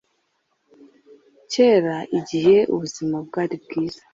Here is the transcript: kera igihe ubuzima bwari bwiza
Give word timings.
kera 1.51 1.97
igihe 2.19 2.57
ubuzima 2.73 3.15
bwari 3.27 3.55
bwiza 3.63 4.01